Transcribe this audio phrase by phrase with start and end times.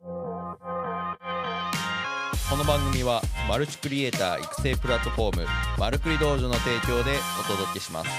[0.00, 0.06] こ
[2.56, 5.46] の番組はマルチクリエイター育成プラットフォーム
[5.78, 8.10] マルクリ道場の提供でお届けします。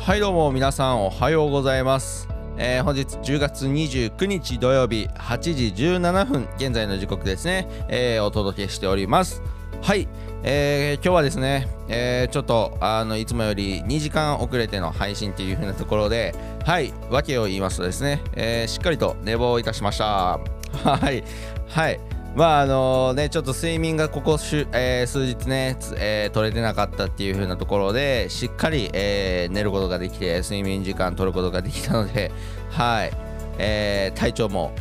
[0.00, 2.28] はいどうも皆さんおはようございます、
[2.58, 9.42] えー本日10月29日土曜日8時17分現在の時刻ですね、えーお届けしております。
[9.82, 10.08] はい、
[10.42, 16.92] えー今日はですね、えーちょっとあのいつもより2時間遅れての配信という風なところではい。
[17.10, 20.04] 訳を言いますとですね、えーしっかりと寝坊いたしました。
[20.84, 21.22] はい。
[21.68, 22.00] はい。
[22.34, 32.32] まああのねちょっと睡眠がここし、えー数日ね、えー取れてなかったっていう風なところでしっかり、えー寝ることができて睡眠時間取ることができたので
[32.70, 33.12] はい、
[33.58, 34.72] えー体調も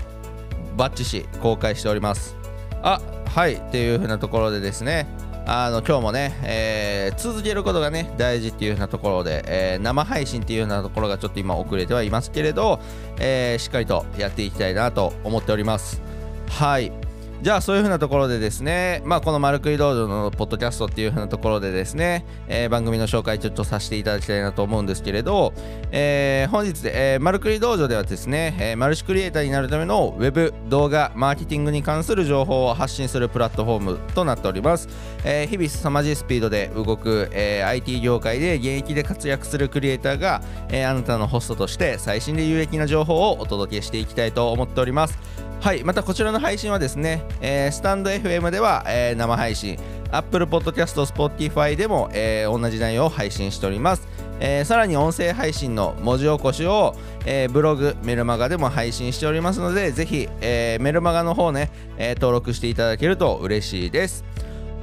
[0.76, 2.36] バッチし公開しております。
[2.82, 3.00] あ
[3.36, 5.08] はいっていう風なところでですね
[5.46, 12.80] あの今日もね、えー続けることがね大事っていう風なところで、えー生配信っていう風なところがちょっと今遅れてはいますけれど、
[13.20, 16.02] えーしっかりとやっていきたいなと思っております。
[16.48, 17.05] はい。
[17.42, 25.54] じゃあそういう風なところでですね、まあ、このマルクリ道場のポッドキャストっていう風なところでですね、えー番組の紹介ちょっとさせていただきたいなと思うんですけれど、
[25.92, 34.88] えー本日で、えーマルクリ道場ではですね、えーマルチクリエイターになるためのウェブ動画マーケティングに関する情報を発信するプラットフォームとなっております、
[35.24, 45.45] えー日々凄まじいスピードで動く、えー IT 業界で現役で活躍するクリエイターが、えーあなたのホストとして最新で有益な情報をお届けしていきたいと思っております。
[45.66, 49.80] はい、またこちらの配信はですね、えースタンド FM では、えー生配信、
[50.12, 54.08] Apple Podcast、Spotify でも、えー同じ内容を配信しております。
[54.40, 64.24] えーさらに音声配信の文字起こしを、えーブログ、メルマガでも配信しておりますので、ぜひ、えーメルマガの方ね、えー登録していただけると嬉しいです。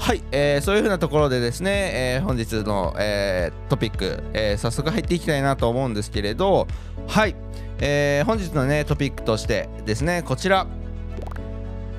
[0.01, 6.67] はい、えーそういうふうなところでですね、えー本日の、えートピック、えー早速入っていきたいなと思うんですけれど、
[7.07, 7.37] はい、
[7.85, 10.67] えー本日のねトピックとしてですね、こちら。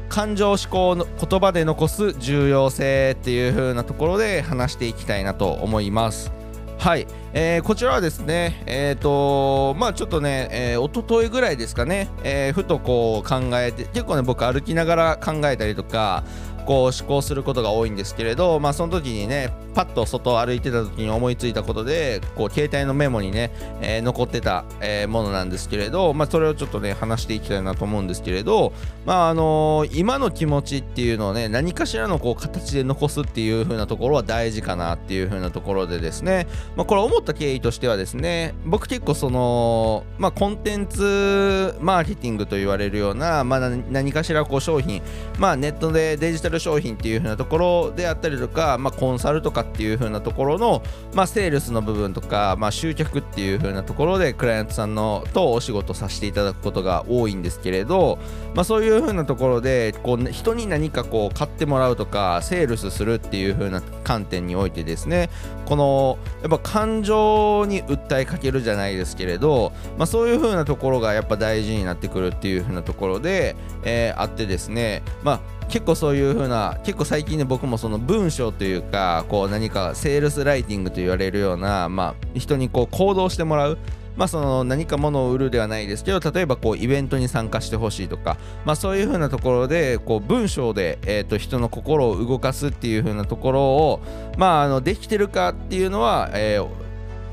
[0.08, 6.32] 感情思考の言葉で残す重要性っていう風なところで話していきたいなと思います。
[6.78, 16.24] はい、えーこちらはですね、えっ、とまあちょっとね、えー、一昨日ぐらいですかね、えーふとこう考えて、結構ね、僕歩きながら考えたりとか、
[16.66, 23.52] こう思考することが多いんですけれど、まあその時にね、パッと外歩いてた時に思いついたことで、こう携帯のメモにね、
[23.82, 28.74] えー残ってた、えーものなんですけれど、まあそれをちょっとね、話していきたいなと思うんですけれど、
[29.06, 45.02] まああのー今の気持ちっていうのをね何かしらのこう形で残すっていう風なところは大事かなっていう風なところでですね、まあ、これ思った経緯としてはですね僕結構そのまあコンテンツマーケティングと言われるような、まあ、何何かしらこう商品
[45.38, 58.20] まあネットでデジタル商品っていう風なところであったりとか、まあ、コンサルとかっていう風なところの、まあ、セールスの部分とか、まあ、集客っていう風なところでクライアントさんのとお仕事させていただくことが多いんですけれど、
[58.56, 65.30] まあ、そういう風なところでこう人に何かこう買ってもらうとかセールスするっていう風な観点においてですね
[65.66, 83.78] このやっぱ感情に訴えかけるじゃないですけれど、まあ、そういう風なところがやっぱ大事になってくるっていう風なところで、えーあってですねまあ結構そういう風な結構最近ね僕もその文章というかこう何かセールスライティングと言われるような、まあ、人にこう行動してもらう。
[84.16, 94.02] まあ、その何か物を売るではないですけど例えばこうイベントに参加してほしいとか、まあ、そういう風なところでこう文章で、えー、と人の心を動かすっていう風なところを、
[94.38, 96.60] まあ、あのできてるかっていうのは、え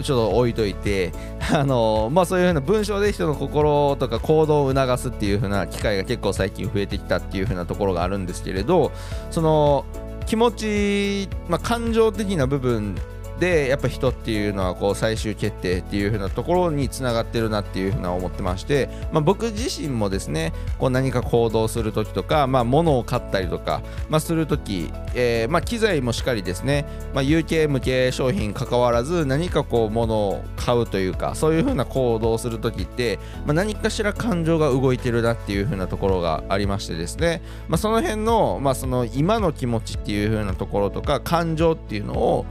[0.03, 1.12] ちょっと置いといて、
[1.53, 8.93] あのまあ、そういうふうな文章で人の心とか行動を促すっていうふうな機会が結構最近増えてきたっていうふうなところがあるんですけれど
[9.31, 9.84] その
[10.27, 12.94] 気持ち、まあ、感情的な部分
[13.41, 26.84] でやっぱ人っていうのはこう最終決定っていう風なところにつながってるなっていう風な思ってまして、まあ、僕自身もですねこう何か行動する時とか、まあ、物を買ったりとか、まあ、する時、えーまあ、機材もしっかりですね、
[27.15, 42.44] まあ、有形無形商品関わらず何かこう物を買うというかそういう風な行動をする時って、ま、何かしら感情が動いてるなっていう風なところがありましてですね、ま、その辺の,、まその今の気持ちっていう風なところとか感情っていうのを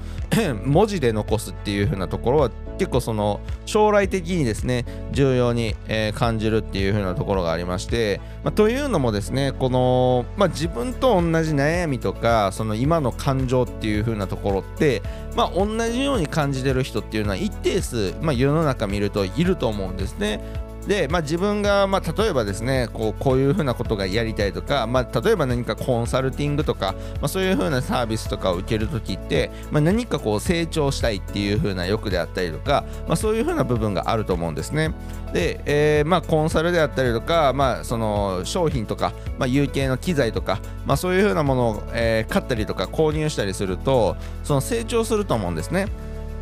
[0.80, 15.02] 文字で残すっていう風なところは結構その将来的にですね重要に、え感じるっていう風なところがありまして、まあ、というのもですねこの、まあ、自分と同じ悩みとかその今の感情っていう風なところって、
[15.36, 20.40] まあ、同じように感じてる人っていうのは一定数、ま、世の中見るといると思うんですね。
[20.89, 34.95] で、まあ、自分が、まあ、例えばですねこうこういうふうなことがやりたいとか、まあ、例えば何かコンサルティングとか、まあ、そういうふうなサービスとかを受けるときって、まあ、何かこう成長したいっていうふうな欲であったりとか、まあ、そういうふうな部分があると思うんですね。
[35.31, 45.86] で、えー、まあ、コンサルであったりとか、まあ、その商品とか、まあ、有形の機材とか、まあ、そういうふうなものを、えー、買ったりとか購入したりするとその成長すると思うんですね。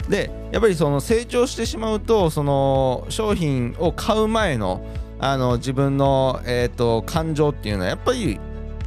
[0.09, 4.86] でやっぱりその成長してしまうとその商品を買う前の
[5.19, 8.39] あの自分の、えーと、感情っていうのはやっぱり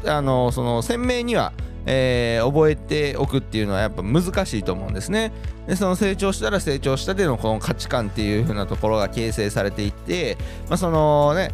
[0.07, 1.53] あのその鮮明には、
[1.87, 5.33] えー、覚えておくっていうのはやっぱ難しいと思うんですね。
[5.67, 10.37] でその成長したら成長したでのこの価値観っていう風なところが形成されていって、
[10.69, 11.51] まあ、そのね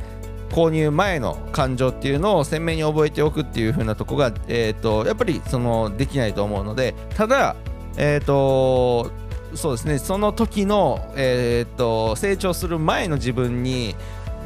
[0.51, 7.57] 購入前の感情っていうのを鮮明に覚えておくっていう風なとこが、えーと、やっぱりそのできないと思うのでただ
[7.97, 9.11] えっ、ー、と
[9.57, 9.99] そうですね。
[9.99, 13.95] その時の、えー、っと成長する前の自分に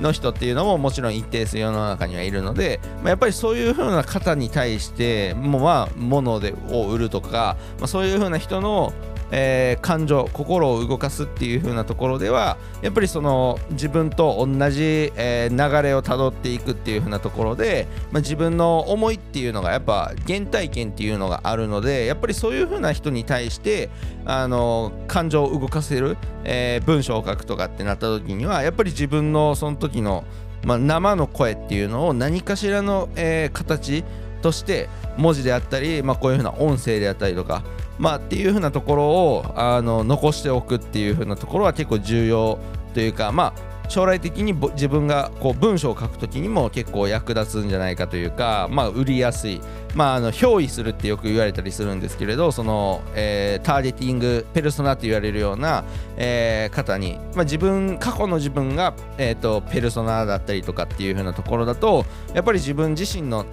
[0.00, 8.92] の人っていうのももちろん一定数世の中にはいるので、まあ、やっぱりそういう風な方に対してもまあ物でを売るとか、まあ、そういう風な人の
[9.30, 23.90] えー、感情心を動かすっていう風なところではやっぱりその自分と同じ、えー、流れをたどっていくっていう風なところで、まあ、自分の思いっていうのがやっぱ原体験っていうのがあるのでやっぱりそういう風な人に対して
[24.24, 30.24] あの感情を動かせる、えー、文章を書くとかってなった時にはやっぱり自分のその時の、
[30.64, 34.04] まあ、生の声っていうのを何かしらの、えー、形
[34.40, 37.62] として文字であったり、まあ、こういう風な音声であったりとか
[37.98, 42.58] まあっていう風なところをあの残しておくっていう風なところは結構重要
[42.94, 49.60] というかまあ将来的に自分がこう文章を書くときにも結構役立つんじゃないかというか、まあ、売りやすい、
[49.96, 55.84] まあ、あの憑依するってよく言われたりするんですけれどその、えー、ターゲティングペルソナと言われるような、
[56.16, 63.44] えー、方に、まあ、自分過去の自分が、えーとペルソナだったりとかっていう風なところだとやっぱり自分自身の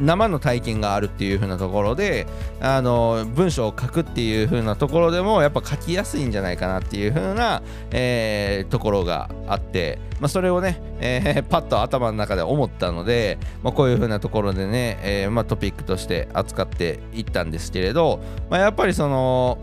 [0.00, 2.26] 生の体験があるっていう風なところで
[2.60, 19.58] あの文章を書くっていう風なところでもやっぱ書きやすいんじゃないかなっていう風な、えー、ところがあって、まあ、それをね、えー、 パッと頭の中で思ったので、まあ、こういう風なところでね、えー、まあ、トピックとして扱っていったんですけれど、まあ、やっぱりその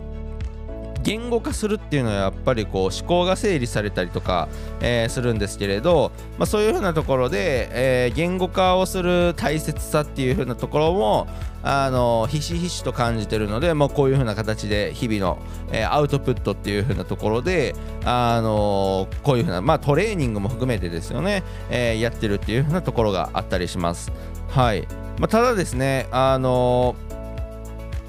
[1.02, 4.48] 言語化するっていうのはやっぱりこう思考が整理されたりとか、
[4.80, 11.28] えー、するんですけれど、まあ、そういうふうなところで、えー、言語化をする大切さっていうふうなところも
[11.62, 15.38] あのひしひしと感じてるので、まあ、こういうふうな形で日々の、
[15.72, 17.74] えー、アウトプットっていうふうなところで、
[18.04, 24.12] あのこういうふうな、まあ、トレーニングも含めてですよね、え、やってるっていうふうなところがあったりします。
[24.48, 24.86] はい
[25.18, 27.07] まあ、ただですね、あのー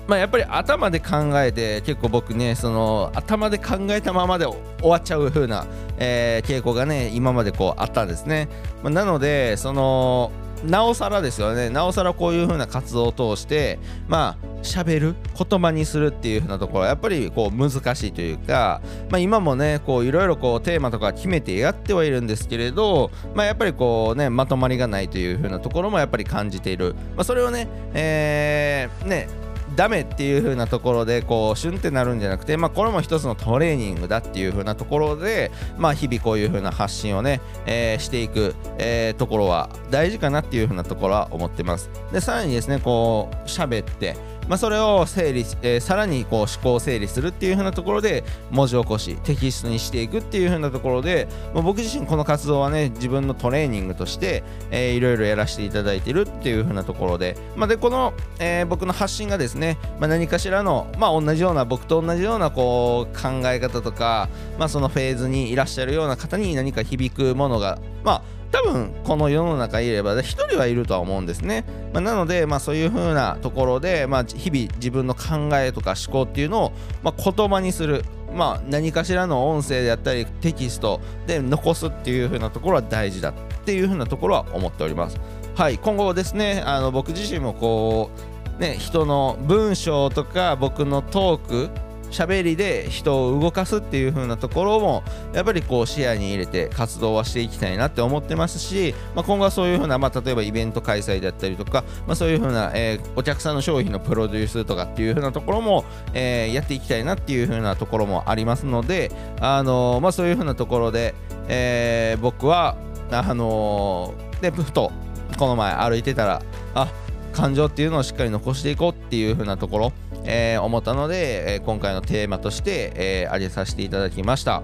[0.10, 5.68] まあ、やっぱり頭で考えて結構僕ねその頭で考えたままで終わっちゃう風な、
[6.00, 8.50] えー、傾向がね今までこうあったんですね、
[8.82, 10.32] まあ、なのでその
[10.66, 11.70] なおさらですよね。
[11.70, 29.30] なおさらこういう風な活動を通してまあ喋る言葉にするっていう風なところはやっぱりこう難しいというか、まあ、今もねこういろいろこうテーマとか決めてやってはいるんですけれど、まあ、やっぱりこうねまとまりがないという風なところもやっぱり感じている、まあ、それをねえー、ね
[29.76, 41.90] ダメっていう風なところでこうシュンってなるんじゃなくて、まあ、これも一つのトレーニングだっていう風なところで、まあ、日々こういう風な発信をね、え、していく、え、ところは大事かなっていう風なところは思ってます。
[42.12, 44.16] でさらにですねこう喋って
[44.50, 76.72] まあ、それを整理、えー、さらにこう思考を整理するっていう風なところで文字起こしテキストにしていくっていう風なところで、まあ、僕自身この活動はね自分のトレーニングとして、えー、いろいろやらせていただいてるっていう風なところで、まあ、でこの、えー、僕の発信がですね、まあ、何かしらの、まあ、同じような僕と同じようなこう考え方とか、まあ、そのフェーズにいらっしゃるような方に何か響くものがまあ多分この世の中にいれば1人はいるとは思うんですね、まあ、なので、まあ、そういう風なところで、まあ、日々自分の考えとか思考っていうのを、
[77.04, 78.04] まあ、言葉にする
[78.34, 83.34] まあ、何かしらの音声であったりテキストで残すっていう風なところは大事だっ
[83.66, 85.20] ていう風なところは思っております。
[85.56, 88.12] はい、今後ですねあの僕自身もこ
[88.58, 111.14] うね人の文章とか僕のトーク喋りで人を動かすっていう風なところもやっぱりこう視野に入れて活動はしていきたいなって思ってますし、まあ、今後はそういう風な、まあ、例えばイベント開催だったりとか、まあ、そういう風な、えー、お客さんの商品のプロデュースとかっていう風なところも、えー、やっていきたいなっていう風なところもありますので、あのー、まあ、そういう風なところで、
[111.48, 112.78] え、僕は
[113.12, 114.92] あのー、でふと
[115.38, 116.42] この前歩いてたら
[116.76, 116.92] あ
[117.34, 119.94] 感情っていうのをしっかり残していこうっていう風なところ
[120.26, 124.64] えー、思ったので、えー、今回のテーマとして、えー、挙げさせていただきました。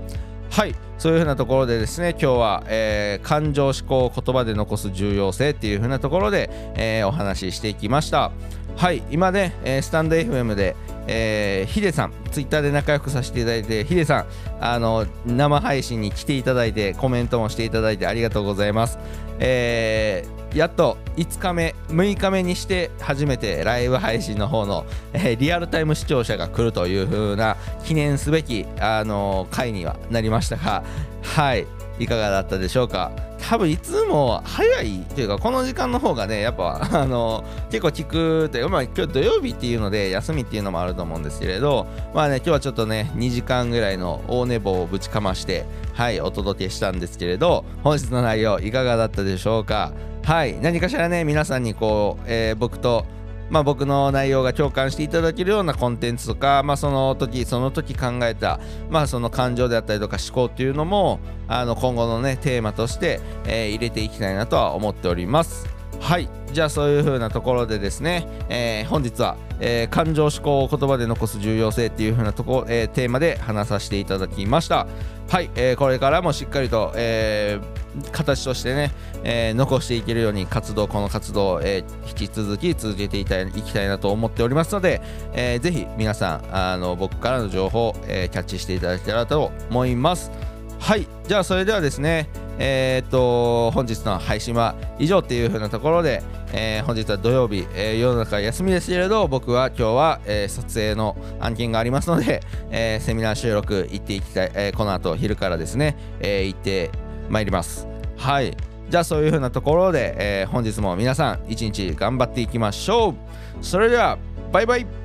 [0.49, 8.31] はいそういうふうなところでですね今日は、えー、感情思考を言葉で残す重要性っていうふうなところで、えー、お話ししていきました
[8.77, 14.25] はい今ね、えー、スタンド FM でえー、ヒデさん、ツイッターで仲良くさせていただいて、ヒデさん、
[14.59, 18.97] あの生配信に来ていただいて、コメントもしていただいてありがとうございます。
[19.39, 30.85] えー、やっと5日目、6日目にして初めてライブ配信の方の、えー、リアルタイム視聴者が来るという風な記念すべき、あの回にはなりましたが、
[31.23, 31.67] はい、
[31.99, 33.11] いかがだったでしょうか？
[33.47, 41.85] 多分いつも早いというかこの時間の方がねやっぱ あの結構聞くというまあ今日土曜日っていうので休みっていうのもあると思うんですけれど
[42.15, 49.91] まあね今日はちょっとね2時間ぐらいの大寝坊をぶちかましてはいお届けしたんですけれど本日の内容いかがだったでしょうか？
[50.23, 53.05] はい何かしらね皆さんにこう、えー、僕と
[53.49, 58.59] まあ、僕の内容が共感していただけるようなコンテンツとか、まあ、その時その時考えた、
[58.89, 65.75] まあ、その感情であったりとか思考っていうのもあの今後のねテーマとして、えー、入れていきたいなとは思っております。
[65.99, 66.29] はい。
[66.51, 74.87] じゃあそういう風なところでですね、えー、本日は、えー、感情思考を言葉で残す重要性っていう風なとこ、えー、テーマで話させていただきました。
[75.29, 78.91] はい、えー、これからもしっかりと、えー、形としてね、
[79.23, 85.01] えー、残していけるように活動この活動を、えー、引き続き続けていたいきたいなと思っておりますので、
[85.33, 90.31] えー、ぜひ皆さんあの僕からの情報を、えー、キャッチしていただけたらと思います。
[90.79, 91.07] はい。
[91.27, 96.23] じゃあそれではですねえー、っと本日の配信は以上っていう風なところで、
[96.53, 106.91] えー、本日は土曜日、えー、世の中休みですけれど僕は今日は、えー、撮影の案件がありますので、えー、セミナー収録行っていきたい、えー、この後昼からですね、えー、行って
[107.29, 107.87] 参ります。
[108.17, 108.55] はい。
[108.89, 113.15] じゃあそういう風なところで、えー、本日も皆さん一日頑張っていきましょう。
[113.61, 114.17] それでは
[114.51, 115.04] バイバイ。